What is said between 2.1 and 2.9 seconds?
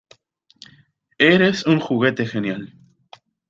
genial!